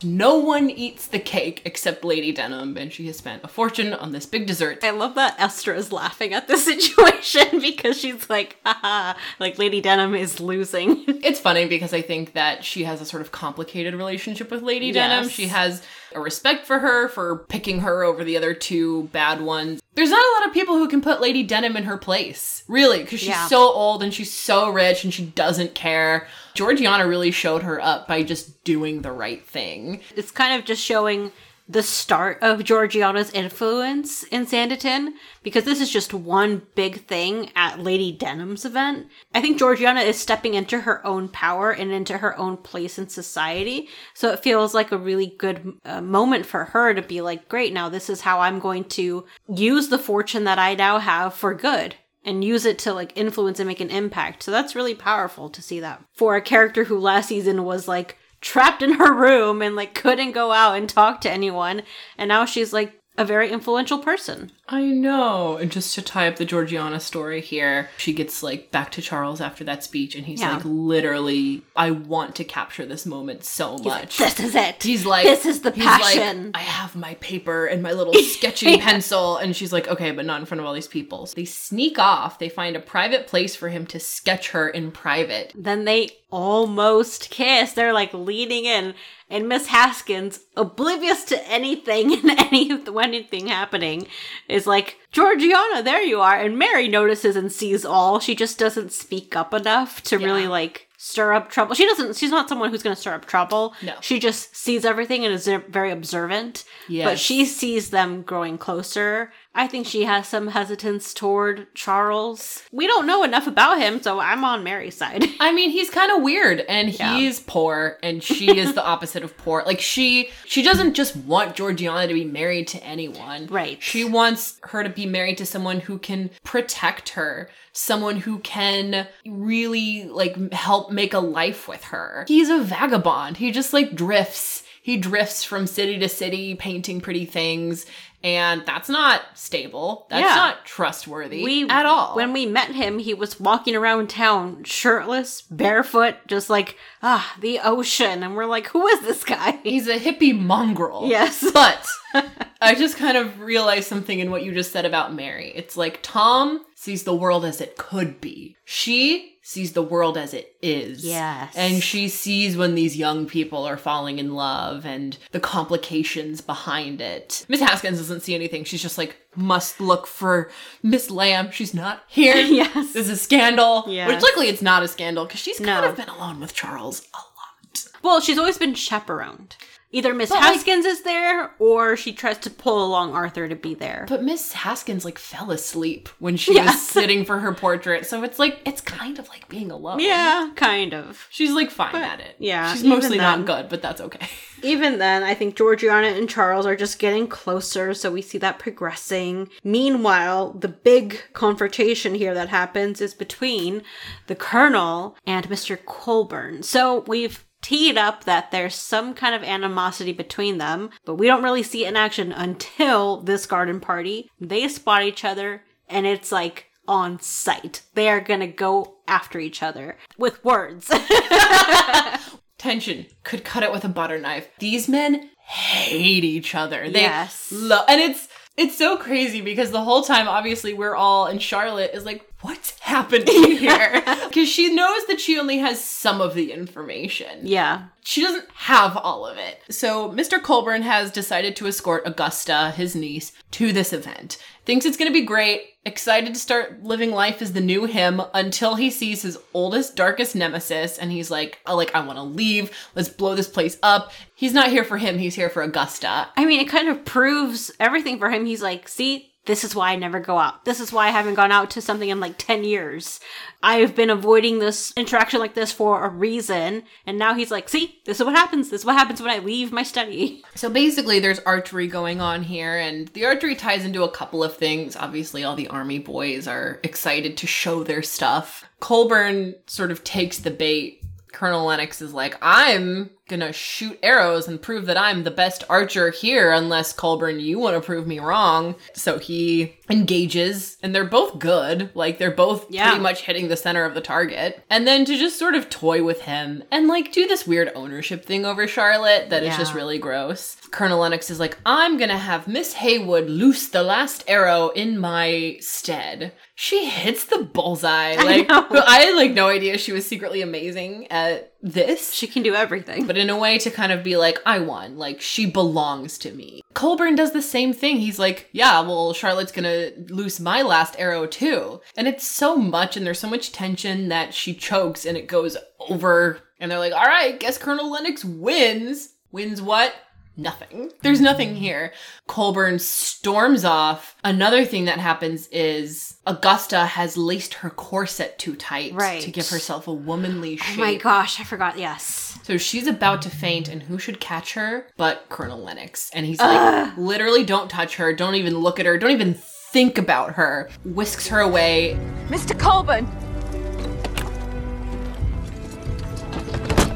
[0.04, 4.12] No one eats the cake except Lady Denham, and she has spent a fortune on
[4.14, 4.82] this big dessert.
[4.84, 9.82] I love that Esther is laughing at the situation because she's like, haha, like Lady
[9.82, 11.06] Denham is losing.
[11.22, 14.92] It's funny because I think that she has a sort of complicated relationship with Lady
[14.94, 15.28] Denham.
[15.28, 15.84] She has
[16.16, 19.82] a respect for her for picking her over the other two bad ones.
[20.00, 23.00] There's not a lot of people who can put Lady Denham in her place, really,
[23.00, 23.48] because she's Yeah.
[23.48, 26.26] so old and she's so rich and she doesn't care.
[26.54, 30.00] Georgiana really showed her up by just doing the right thing.
[30.16, 31.34] it's kind of just showing
[31.70, 35.12] the start of Georgiana's influence in Sanditon
[35.44, 39.08] because this is just one big thing at Lady Denham's event.
[39.36, 43.08] I think Georgiana is stepping into her own power and into her own place in
[43.08, 43.88] society.
[44.16, 47.72] So it feels like a really good uh, moment for her to be like, great,
[47.72, 51.54] now this is how I'm going to use the fortune that I now have for
[51.54, 54.44] good and use it to like influence and make an impact.
[54.44, 58.18] So that's really powerful to see that for a character who last season was like
[58.42, 61.84] trapped in her room and like couldn't go out and talk to anyone.
[62.18, 64.52] And now she's like a very influential person.
[64.72, 65.58] I know.
[65.58, 69.42] And just to tie up the Georgiana story here, she gets like back to Charles
[69.42, 70.54] after that speech, and he's Yeah.
[70.58, 74.18] like, literally, I want to capture this moment so much.
[74.20, 74.84] This is it.
[74.84, 76.52] He's like, this is the he's like, passion.
[76.54, 80.40] I have my paper and my little sketching pencil, and she's like, okay, but not
[80.40, 81.26] in front of all these people.
[81.26, 82.38] So they sneak off.
[82.38, 85.52] They find a private place for him to sketch her in private.
[85.56, 87.74] then they almost kiss.
[87.74, 88.94] They're like leaning in,
[89.32, 94.08] and Miss Haskins, oblivious to anything and any anything happening,
[94.48, 96.36] is like, Georgiana, there you are.
[96.38, 98.20] And Mary notices and sees all.
[98.20, 101.76] She just doesn't speak up enough to really like stir up trouble.
[101.76, 102.16] She doesn't.
[102.18, 103.74] She's not someone who's going to stir up trouble.
[103.82, 103.96] No.
[104.02, 106.64] she just sees everything and is uh, very observant.
[107.06, 109.32] But she sees them growing closer.
[109.56, 112.64] I think she has some hesitance toward Charles.
[112.72, 115.26] We don't know enough about him, so I'm on Mary's side.
[115.40, 117.16] I mean, he's kind of weird and Yeah.
[117.18, 119.64] he's poor and she is the opposite of poor.
[119.66, 123.48] Like she she doesn't just want Georgiana to be married to anyone.
[123.48, 123.82] Right.
[123.82, 129.08] She wants her to be married to someone who can protect her, someone who can
[129.28, 132.26] really like help make a life with her.
[132.28, 133.38] He's a vagabond.
[133.38, 134.64] He just like drifts.
[134.82, 137.86] He drifts from city to city painting pretty things
[138.24, 140.08] and that's not stable.
[140.10, 140.36] That's Yeah.
[140.36, 142.16] not trustworthy we at all.
[142.16, 147.60] When we met him, he was walking around town shirtless, barefoot, just like ah, the
[147.64, 149.60] ocean, and we're like, who is this guy?
[149.64, 151.08] He's a hippie mongrel.
[151.08, 151.50] Yes.
[151.54, 151.88] But
[152.62, 155.52] I just kind of realized something in what you just said about Mary.
[155.56, 158.56] It's like Tom sees the world as it could be.
[158.64, 161.04] She sees the world as it is.
[161.04, 161.54] Yes.
[161.58, 167.02] And she sees when these young people are falling in love and the complications behind
[167.02, 167.46] it.
[167.50, 168.64] Miss Haskins doesn't see anything.
[168.64, 170.50] She's just like, must look for
[170.82, 171.52] Miss Lamb.
[171.52, 172.36] She's not here.
[172.48, 172.94] Yes.
[172.94, 173.84] This is a scandal.
[173.88, 174.08] Yes.
[174.10, 175.90] Which luckily it's not a scandal because she's kind No.
[175.90, 177.86] of been alone with Charles a lot.
[178.04, 179.58] well, she's always been chaperoned.
[179.92, 183.56] Either Miss But, like- Haskins is there, or she tries to pull along Arthur to
[183.56, 184.06] be there.
[184.08, 188.38] But Miss Haskins like fell asleep when she was sitting for her portrait, so it's
[188.38, 190.00] like it's kind of like being alone.
[190.00, 191.26] yeah, kind of.
[191.32, 192.36] she's like fine at it.
[192.38, 194.28] yeah, she's mostly not good, but that's okay.
[194.62, 198.60] Even then, I think Georgiana and Charles are just getting closer, so we see that
[198.60, 199.50] progressing.
[199.64, 203.82] Meanwhile, the big confrontation here that happens is between
[204.28, 205.78] the Colonel and Mr.
[205.84, 206.62] Colbourne.
[206.62, 211.44] So we've teed up that there's some kind of animosity between them, but we don't
[211.44, 214.30] really see it in action until this garden party.
[214.40, 217.82] They spot each other, and it's like on sight.
[217.94, 220.90] They are gonna go after each other with words.
[222.58, 224.50] Tension could cut it with a butter knife.
[224.60, 226.90] These men hate each other.
[226.90, 227.52] They Yes.
[227.52, 232.04] and it's it's so crazy because the whole time, obviously, we're all and Charlotte is
[232.06, 237.40] like, "What's happening here?" Because she knows that she only has some of the information.
[237.44, 237.86] yeah.
[238.04, 239.62] she doesn't have all of it.
[239.70, 240.42] So Mr.
[240.42, 244.38] Colbourne has decided to escort Augusta, his niece, to this event.
[244.66, 248.22] Thinks it's going to be great, excited to start living life as the new him
[248.34, 252.24] until he sees his oldest, darkest nemesis and he's like, "Oh, like I want to
[252.24, 252.72] leave.
[252.96, 256.30] Let's blow this place up." He's not here for him, he's here for Augusta.
[256.38, 258.46] I mean, it kind of proves everything for him.
[258.46, 260.64] He's like, see, this is why I never go out.
[260.64, 263.20] This is why I haven't gone out to something in like 10 years.
[263.64, 266.84] I've been avoiding this interaction like this for a reason.
[267.08, 268.70] And now he's like, see, this is what happens.
[268.70, 270.44] This is what happens when I leave my study.
[270.60, 274.58] So basically, there's archery going on here, and the archery ties into a couple of
[274.58, 274.98] things.
[274.98, 278.66] Obviously, all the army boys are excited to show their stuff.
[278.82, 281.02] Colbourne sort of takes the bait.
[281.32, 286.10] Colonel Lennox is like, I'm gonna shoot arrows and prove that I'm the best archer
[286.12, 288.76] here, unless Colbourne, you want to prove me wrong.
[288.94, 291.90] So he engages, and they're both good.
[291.94, 292.88] Like, they're both Yeah.
[292.90, 294.64] pretty much hitting the center of the target.
[294.70, 298.26] And then to just sort of toy with him and like do this weird ownership
[298.26, 300.56] thing over Charlotte that is just really gross.
[300.72, 305.58] Colonel Lennox is like, I'm gonna have Miss Heywood loose the last arrow in my
[305.62, 306.34] stead.
[306.56, 308.16] She hits the bullseye.
[308.16, 308.68] Like know.
[308.88, 312.14] I had like no idea she was secretly amazing at this.
[312.14, 313.06] She can do everything.
[313.06, 314.98] but in a way to kind of be like, I won.
[314.98, 316.62] Like, she belongs to me.
[316.74, 317.98] Colbourne does the same thing.
[317.98, 321.82] He's like, yeah, well, Charlotte's gonna loose my last arrow too.
[321.98, 325.58] And it's so much, and there's so much tension that she chokes and it goes
[325.80, 326.40] over.
[326.60, 329.16] And they're like, all right, guess Colonel Lennox wins.
[329.32, 329.94] Wins what?
[330.40, 330.92] Nothing.
[331.02, 331.92] There's nothing here.
[332.28, 334.16] Colbourne storms off.
[334.24, 339.22] Another thing that happens is Augusta has laced her corset too tight Right.
[339.22, 340.78] to give herself a womanly shape.
[340.78, 341.78] Oh my gosh, I forgot.
[341.78, 342.38] Yes.
[342.44, 346.10] So she's about to faint, and who should catch her but Colonel Lennox?
[346.14, 348.14] And he's like, literally, don't touch her.
[348.14, 348.98] Don't even look at her.
[348.98, 350.70] Don't even think about her.
[350.86, 352.00] Whisks her away.
[352.30, 352.58] Mr.
[352.58, 353.08] Colbourne!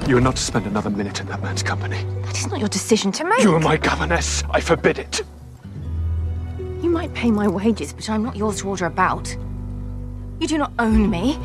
[0.07, 2.03] You are not to spend another minute in that man's company.
[2.25, 3.41] That is not your decision to make.
[3.41, 4.43] You are my governess.
[4.49, 5.21] I forbid it.
[6.81, 9.33] You might pay my wages, but I'm not yours to order about.
[10.39, 11.39] You do not own me.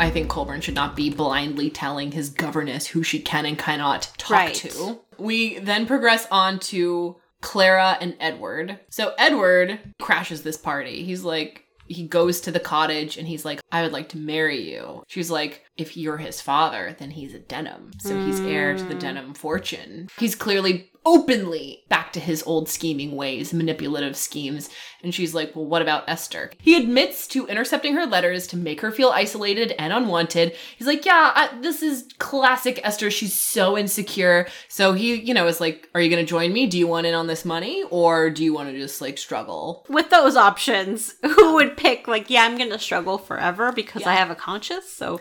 [0.00, 4.10] I think Colbourne should not be blindly telling his governess who she can and cannot
[4.18, 4.54] talk Right.
[4.56, 5.00] to.
[5.16, 8.80] We then progress on to Clara and Edward.
[8.90, 11.04] So Edward crashes this party.
[11.04, 14.60] He's like, he goes to the cottage and he's like, I would like to marry
[14.60, 15.02] you.
[15.08, 17.90] She's like, if you're his father, then he's a Denham.
[18.00, 19.00] So he's heir to the mm.
[19.00, 20.08] Denham fortune.
[20.18, 24.70] He's clearly openly back to his old scheming ways, manipulative schemes.
[25.02, 26.52] And she's like, Well, what about Esther?
[26.58, 30.54] He admits to intercepting her letters to make her feel isolated and unwanted.
[30.76, 33.10] He's like, Yeah, I, this is classic Esther.
[33.10, 34.46] She's so insecure.
[34.68, 36.66] So he, you know, is like, Are you going to join me?
[36.66, 37.84] Do you want in on this money?
[37.90, 39.84] Or do you want to just like struggle?
[39.88, 44.30] With those options, who would pick like, yeah, I'm gonna struggle forever because I have
[44.30, 44.86] a conscience.
[44.86, 45.20] So,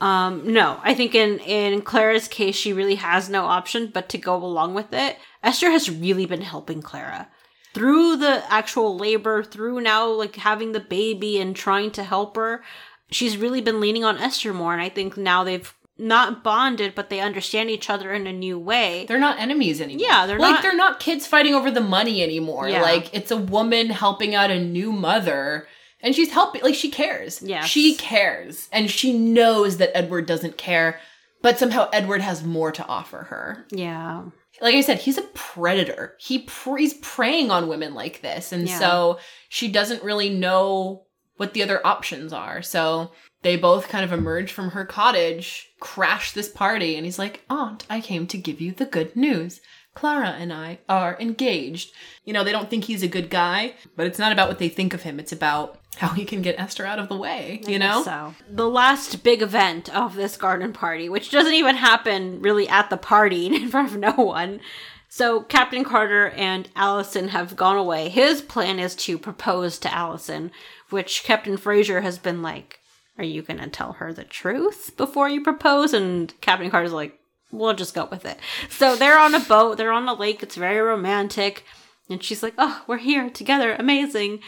[0.00, 4.18] um, no, I think in in Clara's case, she really has no option but to
[4.18, 5.16] go along with it.
[5.42, 7.28] Esther has really been helping Clara
[7.74, 12.62] through the actual labor, through now like having the baby and trying to help her.
[13.10, 17.10] She's really been leaning on Esther more, and I think now they've not bonded, but
[17.10, 19.04] they understand each other in a new way.
[19.08, 20.06] They're not enemies anymore.
[20.08, 22.68] Yeah, they're like not- they're not kids fighting over the money anymore.
[22.68, 22.82] Yeah.
[22.82, 25.66] Like it's a woman helping out a new mother
[26.02, 27.42] and she's helping like she cares.
[27.42, 30.98] yeah She cares and she knows that Edward doesn't care,
[31.42, 33.66] but somehow Edward has more to offer her.
[33.70, 34.24] yeah.
[34.60, 36.16] Like I said, he's a predator.
[36.18, 38.78] He pre- he's preying on women like this and Yeah.
[38.78, 41.04] so she doesn't really know
[41.36, 42.60] what the other options are.
[42.62, 47.44] So they both kind of emerge from her cottage, crash this party, and he's like,
[47.48, 49.60] Aunt, I came to give you the good news.
[49.94, 51.92] Clara and I are engaged.
[52.24, 54.68] You know, they don't think he's a good guy, but it's not about what they
[54.68, 55.20] think of him.
[55.20, 58.02] It's about how he can get Esther out of the way, you know?
[58.02, 62.88] So the last big event of this garden party, which doesn't even happen really at
[62.88, 64.60] the party in front of no one.
[65.08, 68.08] So Captain Carter and Alison have gone away.
[68.08, 70.52] His plan is to propose to Alison,
[70.90, 72.78] which Captain Fraser has been like,
[73.16, 77.18] "Are you going to tell her the truth before you propose?" And Captain Carter's like,
[77.50, 80.42] "We'll just go with it." So they're on a boat, they're on a lake.
[80.42, 81.64] It's very romantic.
[82.10, 83.74] And she's like, "Oh, we're here together.
[83.78, 84.40] Amazing."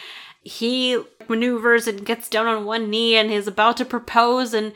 [0.43, 4.73] He maneuvers and gets down on one knee and is about to propose and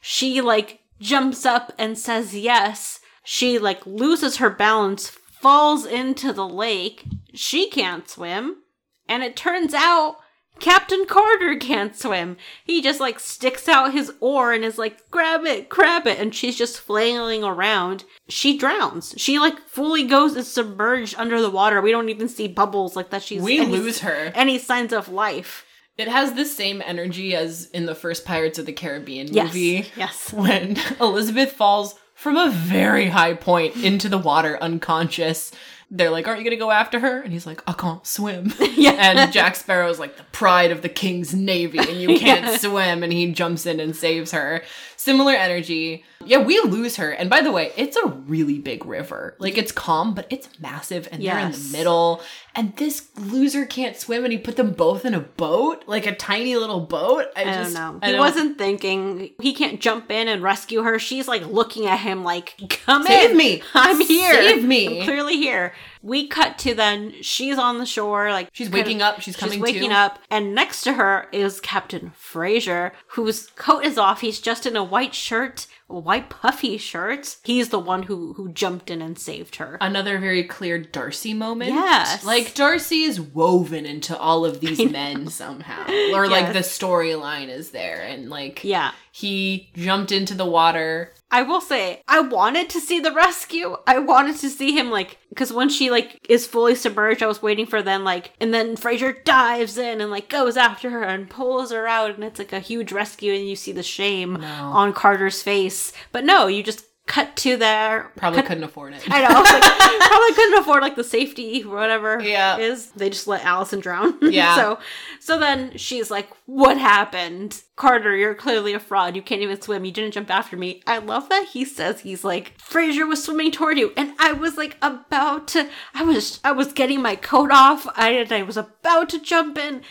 [0.00, 3.00] she like jumps up and says yes.
[3.22, 7.04] She like loses her balance, falls into the lake.
[7.32, 8.62] She can't swim.
[9.08, 10.16] And it turns out
[10.64, 12.38] Captain Carter can't swim.
[12.64, 16.18] He just like sticks out his oar and is like, grab it, grab it.
[16.18, 18.04] And she's just flailing around.
[18.30, 19.14] She drowns.
[19.18, 21.82] She like fully goes is submerged under the water.
[21.82, 23.22] We don't even see bubbles like that.
[23.22, 24.32] She's We any- lose her.
[24.34, 25.66] Any signs of life.
[25.98, 29.48] It has the same energy as in the first Pirates of the Caribbean Yes.
[29.48, 29.86] movie.
[29.96, 30.32] Yes.
[30.32, 35.52] When Elizabeth falls from a very high point into the water unconscious.
[35.96, 37.20] They're like, Aren't you gonna go after her?
[37.20, 38.52] And he's like, I can't swim.
[38.76, 38.96] Yeah.
[38.98, 43.12] And Jack Sparrow's like the pride of the king's navy, and you can't swim, and
[43.12, 44.62] he jumps in and saves her.
[44.96, 46.04] Similar energy.
[46.26, 47.10] Yeah, we lose her.
[47.10, 49.36] And by the way, it's a really big river.
[49.38, 52.22] Like it's calm, but it's massive, and they're in the middle.
[52.56, 56.14] And this loser can't swim, and he put them both in a boat, like a
[56.14, 57.26] tiny little boat.
[57.36, 57.98] I, I just, don't know.
[58.02, 60.98] I He don't- wasn't thinking he can't jump in and rescue her.
[60.98, 63.62] She's like looking at him like, "Come Save in, me.
[63.74, 68.28] I'm here, Save me." I'm clearly here." We cut to then she's on the shore,
[68.30, 69.96] like She's of- waking up, she's coming waking to.
[69.96, 74.20] up, and next to her is Captain Fraser, whose coat is off.
[74.20, 77.38] He's just in a white shirt, a white puffy shirt.
[77.44, 79.78] He's the one who who jumped in and saved her.
[79.80, 81.70] another very clear Darcy moment.
[81.70, 82.22] Yes.
[82.22, 85.86] Like Darcy is woven into all of these men somehow.
[86.12, 88.90] Or like the storyline is there and like Yeah.
[89.10, 91.14] he jumped into the water.
[91.30, 93.76] I will say, I wanted to see the rescue.
[93.88, 97.42] I wanted to see him like, because when she like is fully submerged, I was
[97.42, 101.28] waiting for then like, and then Fraser dives in and like goes after her and
[101.28, 104.92] pulls her out, and it's like a huge rescue, and you see the shame on
[104.92, 105.92] Carter's face.
[106.12, 108.10] But no, you just cut to there.
[108.16, 109.02] Probably cut- couldn't afford it.
[109.08, 109.40] I know.
[109.40, 112.56] Like, probably couldn't afford like the safety or whatever Yeah.
[112.58, 112.90] is.
[112.92, 114.18] They just let Alison drown.
[114.32, 114.56] Yeah.
[114.56, 114.78] so
[115.20, 117.62] so then she's like, What happened?
[117.76, 119.16] Carter, you're clearly a fraud.
[119.16, 119.84] You can't even swim.
[119.84, 120.82] You didn't jump after me.
[120.86, 123.92] I love that he says he's like, Fraser was swimming toward you.
[123.96, 127.86] And I was like about to I was I was getting my coat off.
[127.96, 129.82] I I was about to jump in.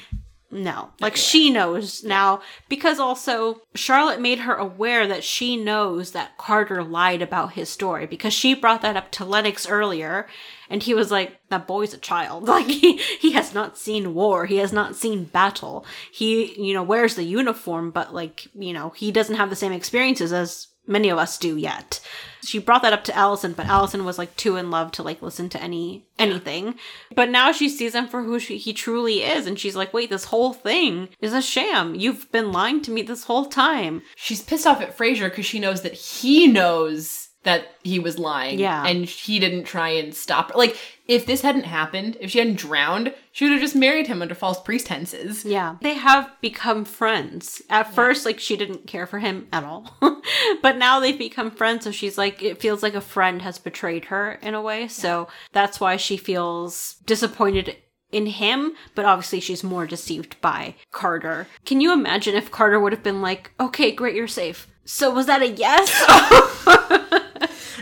[0.53, 6.37] No, like she knows now because also Charlotte made her aware that she knows that
[6.37, 10.27] Carter lied about his story because she brought that up to Lennox earlier
[10.69, 12.47] and he was like, that boy's a child.
[12.53, 14.45] Like he, he has not seen war.
[14.45, 15.85] He has not seen battle.
[16.11, 19.71] He, you know, wears the uniform, but like, you know, he doesn't have the same
[19.71, 21.99] experiences as many of us do yet.
[22.43, 25.21] She brought that up to Alison, but Alison was like too in love to like
[25.21, 26.75] listen to any anything.
[27.15, 30.09] But now she sees him for who she, he truly is, and she's like, "Wait,
[30.09, 31.95] this whole thing is a sham.
[31.95, 35.59] You've been lying to me this whole time." She's pissed off at Fraser because she
[35.59, 38.59] knows that he knows that he was lying.
[38.59, 38.85] Yeah.
[38.85, 40.57] And he didn't try and stop her.
[40.57, 40.77] Like,
[41.07, 44.35] if this hadn't happened, if she hadn't drowned, she would have just married him under
[44.35, 45.43] false pretenses.
[45.43, 47.61] Yeah, they have become friends.
[47.69, 49.97] At first, like she didn't care for him at all,
[50.61, 51.83] but now they've become friends.
[51.83, 54.87] So she's like, it feels like a friend has betrayed her in a way.
[54.87, 57.75] So that's why she feels disappointed
[58.13, 61.47] in him, but obviously she's more deceived by Carter.
[61.65, 64.67] Can you imagine if Carter would have been like, okay, great, you're safe.
[64.85, 65.89] So was that a yes?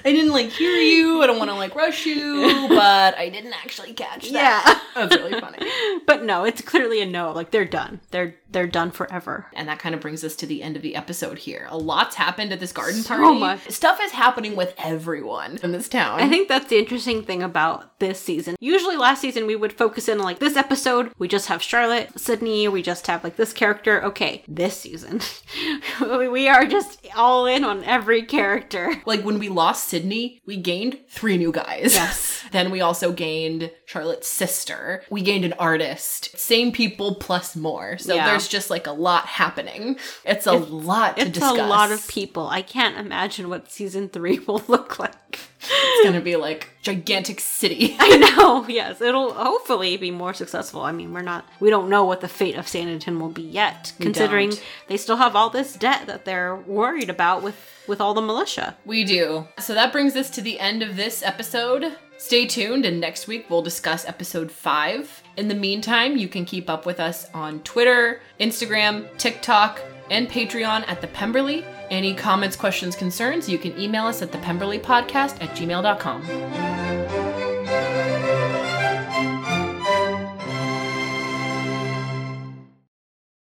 [0.04, 1.22] I didn't like hear you.
[1.22, 4.82] I don't want to like rush you, but I didn't actually catch that.
[4.96, 5.08] yeah.
[5.08, 5.60] That's really funny.
[6.06, 7.32] but no, it's clearly a no.
[7.32, 8.00] Like they're done.
[8.12, 9.48] They're they're done forever.
[9.54, 11.68] And that kind of brings us to the end of the episode here.
[11.70, 13.40] A lot's happened at this garden So party.
[13.40, 13.70] much.
[13.72, 16.20] Stuff is happening with everyone in this town.
[16.20, 18.56] I think that's the interesting thing about this season.
[18.60, 22.68] Usually last season we would focus in like this episode, we just have Charlotte, Sidney,
[22.68, 24.04] we just have like this character.
[24.04, 25.22] Okay, this season
[26.32, 28.94] we are just all in on every character.
[29.06, 31.94] like when we lost Sidney, we gained three new guys.
[31.94, 32.44] Yes.
[32.52, 35.04] then we also gained Charlotte's sister.
[35.10, 36.38] We gained an artist.
[36.38, 37.98] Same people plus more.
[37.98, 38.26] So Yeah.
[38.26, 39.98] there's just like a lot happening.
[40.26, 41.58] It's a lot to It's discuss.
[41.58, 42.48] a lot of people.
[42.48, 45.40] I can't imagine what season 3 will look like.
[45.64, 47.96] It's gonna be like gigantic city.
[48.00, 48.66] I know.
[48.68, 50.82] Yes, it'll hopefully be more successful.
[50.82, 53.94] I mean, we're not we don't know what the fate of Sanditon will be yet,
[54.00, 54.54] considering
[54.88, 57.56] they still have all this debt that they're worried about with
[57.88, 58.76] with all the militia.
[58.86, 59.48] We do.
[59.60, 61.96] So that brings us to the end of this episode.
[62.22, 65.24] Stay tuned, and next week we'll discuss episode five.
[65.38, 70.88] In the meantime, you can keep up with us on Twitter, Instagram, TikTok, and Patreon
[70.88, 71.66] at The Pemberley.
[71.90, 77.21] Any comments, questions, concerns, you can email us at thepemberleypodcast at gmail.com.